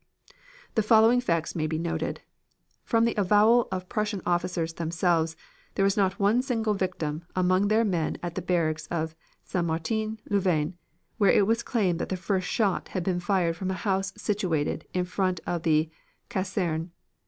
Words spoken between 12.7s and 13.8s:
had been fired from a